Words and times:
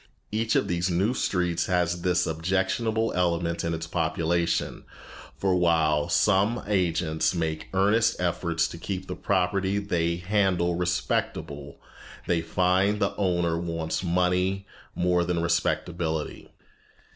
Each 0.31 0.55
of 0.55 0.67
these 0.67 0.89
new 0.89 1.13
streets 1.13 1.67
has 1.67 2.01
this 2.01 2.25
objectionable 2.25 3.13
element 3.13 3.63
in 3.63 3.75
its 3.75 3.85
population, 3.85 4.83
for 5.37 5.55
while 5.55 6.09
some 6.09 6.63
agents 6.65 7.35
make 7.35 7.67
earnest 7.71 8.19
efforts 8.19 8.67
to 8.69 8.79
keep 8.79 9.05
the 9.05 9.15
property 9.15 9.77
they 9.77 10.15
handle 10.15 10.73
respectable, 10.73 11.77
they 12.25 12.41
find 12.41 12.99
the 12.99 13.15
owner 13.15 13.59
wants 13.59 14.03
money 14.03 14.65
more 14.95 15.23
than 15.23 15.39
respectability. 15.39 16.49